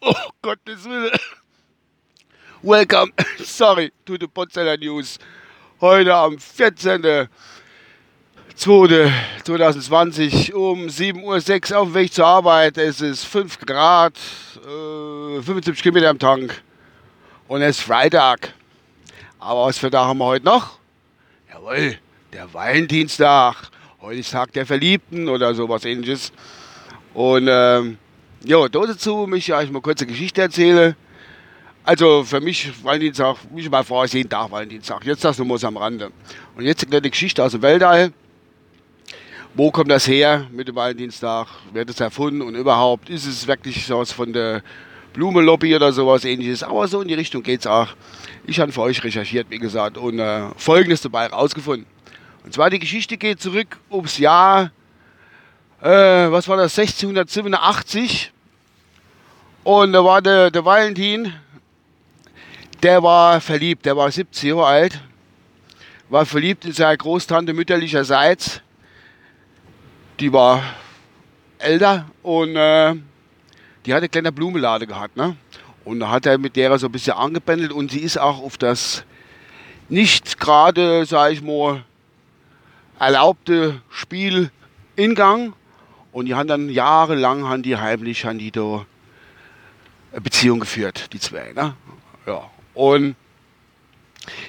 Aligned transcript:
Oh, 0.00 0.14
Gottes 0.42 0.84
Willen. 0.84 1.10
Welcome, 2.62 3.12
sorry, 3.38 3.90
to 4.06 4.16
the 4.16 4.28
Potsdamer 4.28 4.78
News. 4.78 5.18
Heute 5.80 6.14
am 6.14 6.38
14. 6.38 7.28
2020 8.54 10.54
um 10.54 10.86
7.06 10.86 11.72
Uhr 11.72 11.78
auf 11.78 11.88
dem 11.88 11.94
Weg 11.94 12.12
zur 12.12 12.26
Arbeit. 12.26 12.78
Es 12.78 13.00
ist 13.00 13.24
5 13.24 13.58
Grad, 13.60 14.16
äh, 14.58 15.42
75 15.42 15.82
Kilometer 15.82 16.10
am 16.10 16.20
Tank 16.20 16.62
und 17.52 17.60
es 17.60 17.76
ist 17.76 17.84
Freitag. 17.84 18.54
Aber 19.38 19.66
was 19.66 19.76
für 19.76 19.90
Tag 19.90 20.06
haben 20.06 20.18
wir 20.18 20.24
heute 20.24 20.46
noch? 20.46 20.78
Jawohl, 21.52 21.98
der 22.32 22.52
Valentinstag. 22.54 23.68
Heute 24.00 24.20
ist 24.20 24.30
Tag 24.30 24.54
der 24.54 24.64
Verliebten 24.64 25.28
oder 25.28 25.54
sowas 25.54 25.84
ähnliches. 25.84 26.32
Und 27.12 27.48
ähm, 27.50 27.98
ja, 28.42 28.66
dazu 28.68 29.26
möchte 29.26 29.52
ich 29.52 29.54
euch 29.54 29.70
mal 29.70 29.82
kurz 29.82 30.00
eine 30.00 30.10
Geschichte 30.10 30.40
erzählen. 30.40 30.96
Also 31.84 32.24
für 32.24 32.40
mich 32.40 32.72
Valentinstag, 32.82 33.36
mich 33.52 33.68
mal 33.68 33.84
vor, 33.84 34.06
ist 34.06 34.14
jeden 34.14 34.30
Tag 34.30 34.50
Valentinstag. 34.50 35.04
Jetzt 35.04 35.22
das 35.22 35.38
nur 35.38 35.58
so 35.58 35.66
am 35.66 35.76
Rande. 35.76 36.10
Und 36.56 36.64
jetzt 36.64 36.84
eine 36.84 36.90
kleine 36.90 37.10
Geschichte 37.10 37.44
aus 37.44 37.52
dem 37.52 37.60
Weltall. 37.60 38.14
Wo 39.52 39.70
kommt 39.70 39.90
das 39.90 40.08
her 40.08 40.46
mit 40.50 40.68
dem 40.68 40.74
Valentinstag? 40.76 41.48
Wer 41.70 41.82
hat 41.82 41.90
das 41.90 42.00
erfunden 42.00 42.40
und 42.40 42.54
überhaupt? 42.54 43.10
Ist 43.10 43.26
es 43.26 43.46
wirklich 43.46 43.84
sowas 43.84 44.10
von 44.10 44.32
der 44.32 44.62
Blumenlobby 45.12 45.74
oder 45.74 45.92
sowas 45.92 46.24
ähnliches? 46.24 46.62
Aber 46.62 46.88
so 46.88 47.00
in 47.00 47.08
die 47.08 47.14
Richtung 47.14 47.42
geht 47.42 47.60
es 47.60 47.66
auch. 47.66 47.88
Ich 48.46 48.58
habe 48.60 48.72
für 48.72 48.82
euch 48.82 49.02
recherchiert, 49.02 49.48
wie 49.50 49.58
gesagt, 49.58 49.96
und 49.96 50.18
äh, 50.18 50.48
Folgendes 50.56 51.00
dabei 51.00 51.26
rausgefunden. 51.26 51.86
Und 52.44 52.52
zwar 52.52 52.70
die 52.70 52.78
Geschichte 52.78 53.16
geht 53.16 53.40
zurück 53.40 53.78
ums 53.90 54.18
Jahr, 54.18 54.72
äh, 55.80 55.88
was 55.88 56.48
war 56.48 56.56
das, 56.56 56.78
1687. 56.78 58.32
Und 59.64 59.92
da 59.92 60.04
war 60.04 60.20
der, 60.20 60.50
der 60.50 60.64
Valentin, 60.64 61.32
der 62.82 63.02
war 63.02 63.40
verliebt, 63.40 63.86
der 63.86 63.96
war 63.96 64.10
70 64.10 64.50
Jahre 64.50 64.66
alt, 64.66 65.00
war 66.08 66.26
verliebt 66.26 66.64
in 66.64 66.72
seine 66.72 66.96
Großtante 66.96 67.52
mütterlicherseits. 67.52 68.60
Die 70.18 70.32
war 70.32 70.62
älter 71.58 72.06
und 72.22 72.56
äh, 72.56 72.94
die 73.84 73.92
hat 73.92 73.98
eine 73.98 74.08
kleine 74.08 74.32
Blumenlade 74.32 74.86
gehabt. 74.86 75.16
Ne? 75.16 75.36
Und 75.84 76.00
da 76.00 76.10
hat 76.10 76.26
er 76.26 76.38
mit 76.38 76.56
der 76.56 76.78
so 76.78 76.86
ein 76.86 76.92
bisschen 76.92 77.14
angependelt 77.14 77.72
und 77.72 77.90
sie 77.90 78.00
ist 78.00 78.18
auch 78.18 78.42
auf 78.42 78.56
das 78.56 79.04
nicht 79.88 80.38
gerade, 80.38 81.04
sag 81.06 81.32
ich 81.32 81.42
mal, 81.42 81.84
erlaubte 82.98 83.82
Spiel 83.90 84.50
in 84.96 85.14
Gang. 85.14 85.54
Und 86.12 86.26
die 86.26 86.34
haben 86.34 86.46
dann 86.46 86.68
jahrelang 86.68 87.48
haben 87.48 87.62
die 87.62 87.76
heimlich 87.76 88.24
haben 88.24 88.38
die 88.38 88.50
da 88.50 88.86
eine 90.12 90.20
Beziehung 90.20 90.60
geführt, 90.60 91.12
die 91.12 91.18
zwei. 91.20 91.52
Ne? 91.52 91.74
Ja. 92.26 92.50
Und 92.74 93.16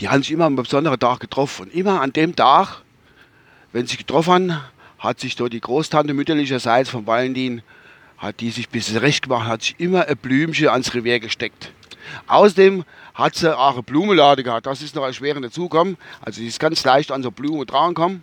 die 0.00 0.08
haben 0.08 0.22
sich 0.22 0.32
immer 0.32 0.44
am 0.44 0.56
besonderen 0.56 0.98
Tag 0.98 1.20
getroffen. 1.20 1.66
Und 1.66 1.74
immer 1.74 2.00
an 2.00 2.12
dem 2.12 2.36
Tag, 2.36 2.82
wenn 3.72 3.82
sie 3.82 3.92
sich 3.92 3.98
getroffen 3.98 4.54
haben, 4.54 4.62
hat 4.98 5.20
sich 5.20 5.36
da 5.36 5.48
die 5.48 5.60
Großtante 5.60 6.14
mütterlicherseits 6.14 6.88
von 6.88 7.06
Valentin, 7.06 7.62
hat 8.18 8.40
die 8.40 8.50
sich 8.50 8.68
ein 8.68 8.72
bisschen 8.72 8.96
recht 8.98 9.22
gemacht, 9.22 9.46
hat 9.46 9.62
sich 9.62 9.74
immer 9.78 10.06
ein 10.06 10.16
Blümchen 10.16 10.68
ans 10.68 10.94
Revier 10.94 11.20
gesteckt. 11.20 11.72
Außerdem 12.26 12.84
hat 13.14 13.34
sie 13.34 13.56
auch 13.56 13.74
eine 13.74 13.82
Blumenlade 13.82 14.42
gehabt. 14.42 14.66
Das 14.66 14.82
ist 14.82 14.94
noch 14.94 15.04
erschwerend 15.04 15.44
dazugekommen. 15.44 15.96
Also 16.20 16.40
sie 16.40 16.46
ist 16.46 16.60
ganz 16.60 16.84
leicht 16.84 17.10
an 17.10 17.22
so 17.22 17.30
Blumen 17.30 17.66
dran 17.66 17.94
gekommen. 17.94 18.22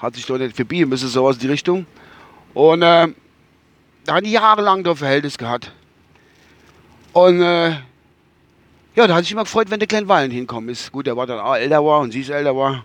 Hat 0.00 0.14
sich 0.14 0.26
da 0.26 0.38
nicht 0.38 0.56
verbiegen 0.56 0.88
müssen, 0.88 1.08
sowas 1.08 1.36
in 1.36 1.42
die 1.42 1.48
Richtung. 1.48 1.86
Und 2.54 2.82
äh, 2.82 3.08
da 4.04 4.14
haben 4.14 4.24
die 4.24 4.32
jahrelang 4.32 4.82
da 4.82 4.94
Verhältnis 4.94 5.38
gehabt. 5.38 5.72
Und 7.12 7.42
äh, 7.42 7.70
ja, 8.94 9.06
da 9.06 9.14
hat 9.14 9.24
sich 9.24 9.32
immer 9.32 9.44
gefreut, 9.44 9.70
wenn 9.70 9.78
der 9.78 9.88
kleine 9.88 10.08
Valentin 10.08 10.46
kommen 10.46 10.68
ist. 10.68 10.90
Gut, 10.92 11.06
der 11.06 11.16
war 11.16 11.26
dann 11.26 11.40
auch 11.40 11.54
älter 11.54 11.84
war 11.84 12.00
und 12.00 12.12
sie 12.12 12.20
ist 12.20 12.30
älter 12.30 12.56
war. 12.56 12.84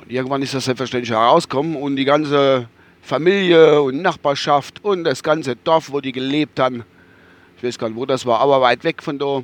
Und 0.00 0.10
irgendwann 0.10 0.42
ist 0.42 0.54
das 0.54 0.64
selbstverständlich 0.64 1.10
herausgekommen 1.10 1.76
und 1.76 1.96
die 1.96 2.04
ganze 2.04 2.68
Familie 3.08 3.80
und 3.80 4.02
Nachbarschaft 4.02 4.84
und 4.84 5.04
das 5.04 5.22
ganze 5.22 5.56
Dorf, 5.56 5.90
wo 5.90 6.00
die 6.00 6.12
gelebt 6.12 6.60
haben, 6.60 6.84
ich 7.56 7.62
weiß 7.62 7.78
gar 7.78 7.88
nicht, 7.88 7.96
wo 7.96 8.04
das 8.04 8.26
war, 8.26 8.38
aber 8.40 8.60
weit 8.60 8.84
weg 8.84 9.02
von 9.02 9.18
da, 9.18 9.42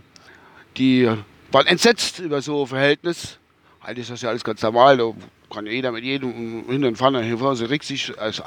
die 0.77 1.11
waren 1.51 1.67
entsetzt 1.67 2.19
über 2.19 2.43
so 2.43 2.63
ein 2.63 2.67
Verhältnis. 2.67 3.39
Eigentlich 3.81 4.03
ist 4.03 4.11
das 4.11 4.21
ja 4.21 4.29
alles 4.29 4.45
ganz 4.45 4.61
normal, 4.61 4.99
da 4.99 5.13
kann 5.51 5.65
jeder 5.65 5.93
mit 5.93 6.05
jedem 6.05 6.65
hin 6.69 6.85
und 6.85 6.97
vorne, 6.97 7.39
vorne, 7.39 7.57
sie 7.57 7.65
regt 7.65 7.85
sich, 7.85 8.13
als, 8.19 8.43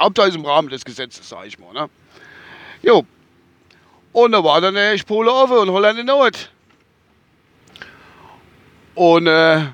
Hauptsache 0.00 0.28
im 0.28 0.44
Rahmen 0.44 0.68
des 0.68 0.84
Gesetzes, 0.84 1.28
sag 1.28 1.44
ich 1.46 1.58
mal. 1.58 1.72
Ne? 1.72 1.90
Jo. 2.82 3.04
Und 4.12 4.30
da 4.30 4.44
war 4.44 4.60
dann 4.60 4.74
der 4.74 4.96
Pole 5.04 5.32
offen 5.32 5.58
und 5.58 5.70
Holland 5.70 5.98
in 5.98 6.06
Not. 6.06 6.52
Und 8.94 9.26
äh, 9.26 9.66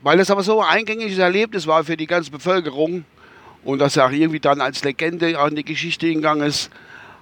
weil 0.00 0.16
das 0.16 0.30
aber 0.30 0.42
so 0.42 0.62
ein 0.62 0.78
eingängiges 0.78 1.18
Erlebnis 1.18 1.66
war 1.66 1.84
für 1.84 1.98
die 1.98 2.06
ganze 2.06 2.30
Bevölkerung 2.30 3.04
und 3.66 3.80
das 3.80 3.98
auch 3.98 4.10
irgendwie 4.10 4.40
dann 4.40 4.60
als 4.60 4.84
Legende 4.84 5.30
in 5.30 5.56
die 5.56 5.64
Geschichte 5.64 6.06
gegangen 6.12 6.46
ist, 6.46 6.70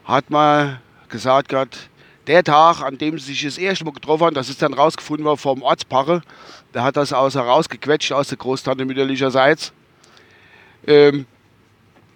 hat 0.05 0.29
man 0.29 0.79
gesagt 1.09 1.49
gehabt, 1.49 1.89
der 2.27 2.45
Tag, 2.45 2.83
an 2.83 2.99
dem 2.99 3.19
sie 3.19 3.33
sich 3.33 3.43
das 3.43 3.59
erste 3.59 3.85
Mal 3.85 3.93
getroffen 3.93 4.27
haben, 4.27 4.35
das 4.35 4.51
ist 4.51 4.61
dann 4.61 4.75
rausgefunden 4.75 5.25
worden 5.25 5.39
vom 5.39 5.63
Ortspache, 5.63 6.23
der 6.75 6.85
hat 6.85 6.97
das 6.97 7.13
aus 7.13 7.35
herausgequetscht 7.35 8.13
aus 8.13 8.29
der 8.29 8.39
Großtante 8.39 8.85
mütterlicherseits. 8.85 9.73
Ähm, 10.87 11.27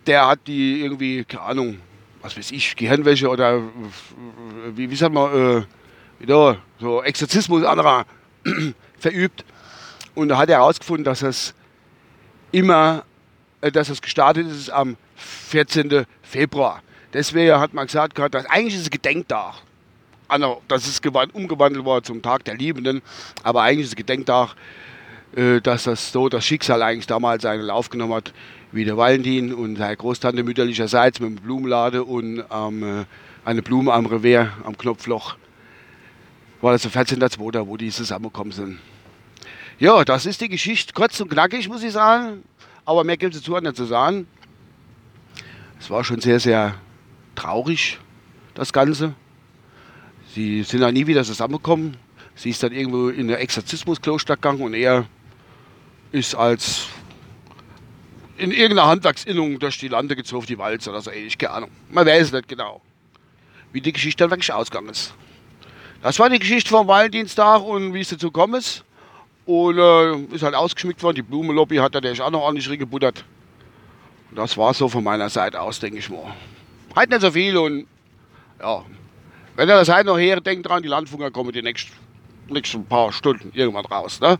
der 0.06 0.26
hat 0.26 0.40
die 0.46 0.82
irgendwie, 0.82 1.24
keine 1.24 1.42
Ahnung, 1.44 1.78
was 2.20 2.36
weiß 2.36 2.50
ich, 2.52 2.76
Gehirnwäsche 2.76 3.28
oder 3.28 3.62
wie, 4.74 4.90
wie 4.90 4.96
sagt 4.96 5.14
man, 5.14 5.62
äh, 5.62 5.64
wieder 6.18 6.58
so 6.78 7.02
Exorzismus 7.02 7.64
anderer 7.64 8.04
verübt. 8.98 9.44
Und 10.14 10.28
da 10.28 10.36
hat 10.36 10.50
er 10.50 10.58
herausgefunden, 10.58 11.04
dass 11.04 11.22
es 11.22 11.54
immer, 12.52 12.98
äh, 12.98 13.17
dass 13.60 13.88
es 13.88 14.02
gestartet 14.02 14.46
ist 14.46 14.70
am 14.70 14.96
14. 15.16 16.06
Februar. 16.22 16.82
Deswegen 17.12 17.58
hat 17.58 17.74
man 17.74 17.86
gesagt, 17.86 18.18
dass 18.18 18.46
eigentlich 18.46 18.74
ist 18.74 18.82
es 18.82 18.90
Gedenktag. 18.90 19.54
Also, 20.28 20.62
das 20.68 20.86
ist 20.86 21.04
umgewandelt 21.32 21.84
worden 21.84 22.04
zum 22.04 22.20
Tag 22.20 22.44
der 22.44 22.54
Liebenden, 22.54 23.00
aber 23.42 23.62
eigentlich 23.62 23.84
ist 23.84 23.90
es 23.90 23.96
Gedenktag, 23.96 24.54
äh, 25.34 25.60
dass 25.60 25.84
das 25.84 26.12
so 26.12 26.28
das 26.28 26.44
Schicksal 26.44 26.82
eigentlich 26.82 27.06
damals 27.06 27.46
einen 27.46 27.62
Lauf 27.62 27.88
genommen 27.88 28.14
hat, 28.14 28.34
wie 28.70 28.84
der 28.84 28.98
Valentin 28.98 29.54
und 29.54 29.76
seine 29.76 29.96
Großtante 29.96 30.42
mütterlicherseits 30.42 31.20
mit 31.20 31.30
dem 31.30 31.36
Blumenlade 31.36 32.04
und 32.04 32.44
ähm, 32.50 33.06
eine 33.44 33.62
Blume 33.62 33.94
am 33.94 34.04
Revier, 34.04 34.52
am 34.64 34.76
Knopfloch. 34.76 35.36
War 36.60 36.72
das 36.72 36.82
der 36.82 36.90
14.2., 36.90 37.66
wo 37.66 37.76
die 37.78 37.90
zusammengekommen 37.90 38.52
sind. 38.52 38.78
Ja, 39.78 40.04
das 40.04 40.26
ist 40.26 40.40
die 40.40 40.48
Geschichte. 40.48 40.92
Kurz 40.92 41.18
und 41.20 41.30
knackig, 41.30 41.68
muss 41.68 41.82
ich 41.82 41.92
sagen. 41.92 42.42
Aber 42.88 43.04
mehr 43.04 43.18
gibt 43.18 43.34
es 43.34 43.42
dazu 43.42 43.54
nicht 43.58 43.76
zu 43.76 43.84
sagen. 43.84 44.26
Es 45.78 45.90
war 45.90 46.02
schon 46.04 46.22
sehr, 46.22 46.40
sehr 46.40 46.74
traurig, 47.34 47.98
das 48.54 48.72
Ganze. 48.72 49.12
Sie 50.34 50.62
sind 50.62 50.80
ja 50.80 50.90
nie 50.90 51.06
wieder 51.06 51.22
zusammengekommen. 51.22 51.98
Sie 52.34 52.48
ist 52.48 52.62
dann 52.62 52.72
irgendwo 52.72 53.10
in 53.10 53.30
ein 53.30 53.36
Exorzismuskloster 53.36 54.36
gegangen 54.36 54.62
und 54.62 54.72
er 54.72 55.04
ist 56.12 56.34
als 56.34 56.86
in 58.38 58.52
irgendeiner 58.52 58.86
Handwerksinnung 58.86 59.58
durch 59.58 59.76
die 59.78 59.88
Lande 59.88 60.16
gezogen, 60.16 60.46
die 60.46 60.56
Walze 60.56 60.88
oder 60.88 61.02
so 61.02 61.10
ähnlich, 61.10 61.36
keine 61.36 61.52
Ahnung. 61.52 61.70
Man 61.90 62.06
weiß 62.06 62.28
es 62.28 62.32
nicht 62.32 62.48
genau, 62.48 62.80
wie 63.70 63.82
die 63.82 63.92
Geschichte 63.92 64.24
dann 64.24 64.30
wirklich 64.30 64.50
ausgegangen 64.50 64.88
ist. 64.88 65.12
Das 66.00 66.18
war 66.18 66.30
die 66.30 66.38
Geschichte 66.38 66.70
vom 66.70 66.88
Valentinstag 66.88 67.62
und 67.62 67.92
wie 67.92 68.00
es 68.00 68.08
dazu 68.08 68.28
gekommen 68.28 68.54
ist. 68.54 68.82
Und 69.48 69.78
äh, 69.78 70.34
ist 70.34 70.42
halt 70.42 70.54
ausgeschmückt 70.54 71.02
worden. 71.02 71.14
Die 71.14 71.22
Blumenlobby 71.22 71.76
hat 71.76 71.94
da 71.94 72.00
auch 72.22 72.30
noch 72.30 72.42
ordentlich 72.42 72.68
reingebuttert. 72.68 73.24
Und 74.28 74.36
das 74.36 74.58
war 74.58 74.74
so 74.74 74.90
von 74.90 75.02
meiner 75.02 75.30
Seite 75.30 75.58
aus, 75.58 75.80
denke 75.80 75.96
ich 75.96 76.10
mal. 76.10 76.34
Halt 76.94 77.08
nicht 77.08 77.22
so 77.22 77.30
viel 77.30 77.56
und 77.56 77.86
ja. 78.60 78.84
Wenn 79.56 79.66
ihr 79.70 79.74
das 79.74 79.88
halt 79.88 80.04
noch 80.04 80.18
her, 80.18 80.42
denkt 80.42 80.68
dran, 80.68 80.82
die 80.82 80.88
Landfunker 80.90 81.30
kommen 81.30 81.50
die 81.52 81.62
nächsten, 81.62 81.94
nächsten 82.48 82.84
paar 82.84 83.10
Stunden 83.10 83.50
irgendwann 83.54 83.86
raus, 83.86 84.20
ne? 84.20 84.38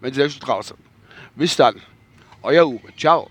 Wenn 0.00 0.14
sie 0.14 0.20
selbst 0.20 0.38
draußen. 0.38 0.78
Bis 1.34 1.54
dann. 1.54 1.74
Euer 2.40 2.66
Uwe. 2.66 2.96
Ciao. 2.96 3.28